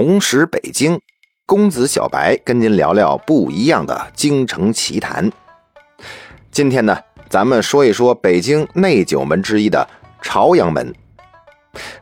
[0.00, 1.00] 同识北京，
[1.44, 5.28] 公子小白跟您聊聊不一样的京城奇谈。
[6.52, 6.96] 今天呢，
[7.28, 9.84] 咱们说一说北京内九门之一的
[10.22, 10.94] 朝阳门。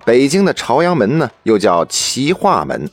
[0.05, 2.87] 北京的朝阳门呢，又叫齐化门。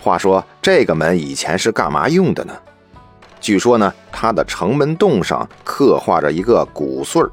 [0.00, 2.54] 话说这个门以前是干嘛用的呢？
[3.38, 7.30] 据说呢，它的城门洞上刻画着一个古穗儿，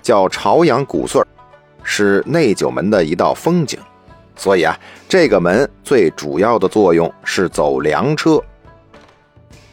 [0.00, 1.26] 叫朝阳古穗儿，
[1.82, 3.78] 是内九门的一道风景。
[4.36, 4.78] 所以啊，
[5.08, 8.42] 这个门最主要的作用是走粮车。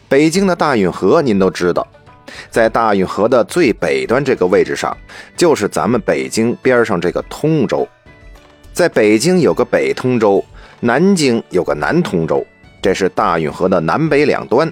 [0.08, 1.86] 北京的大运河您都知道，
[2.50, 4.96] 在大运河的最北端这个位置上，
[5.38, 7.88] 就是咱们北京边上这个通州。
[8.74, 10.44] 在北京有个北通州，
[10.80, 12.46] 南京有个南通州，
[12.82, 14.72] 这是大运河的南北两端，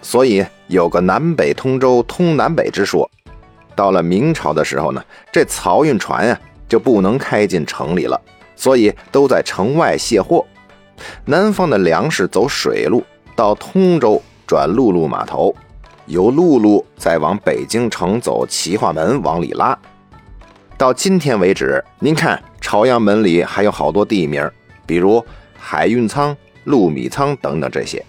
[0.00, 3.10] 所以有个南北通州通南北之说。
[3.74, 5.02] 到了明朝的时候呢，
[5.32, 8.20] 这漕运船呀就不能开进城里了。
[8.54, 10.44] 所以都在城外卸货，
[11.24, 13.02] 南方的粮食走水路
[13.34, 15.54] 到通州转陆路码头，
[16.06, 19.76] 由陆路再往北京城走齐化门往里拉。
[20.76, 24.48] 到今天为止，您看朝阳门里还有好多地名，
[24.84, 25.24] 比如
[25.58, 28.04] 海运仓、陆米仓等等这些，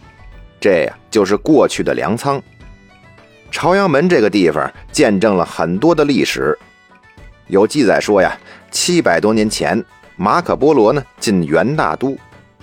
[0.60, 2.42] 这呀就是过去的粮仓。
[3.52, 6.58] 朝阳门这个地方见证了很多的历史，
[7.48, 8.36] 有记载说呀，
[8.72, 9.84] 七百多年前。
[10.16, 12.18] 马可波罗呢进元大都，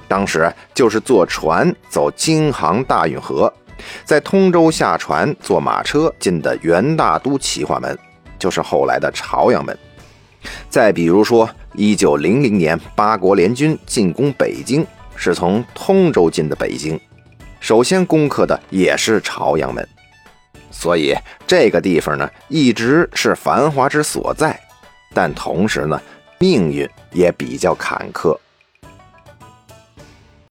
[0.07, 3.53] 当时就是坐船走京杭大运河，
[4.05, 7.99] 在通州下船坐马车进的元大都齐化门，
[8.39, 9.77] 就是后来的朝阳门。
[10.69, 16.99] 再比如说，一九零零年八国联军进攻北京，是从通州进的北京，
[17.59, 19.87] 首先攻克的也是朝阳门。
[20.71, 21.15] 所以
[21.47, 24.59] 这个地方呢，一直是繁华之所在，
[25.13, 26.01] 但同时呢。
[26.43, 28.35] 命运也比较坎坷。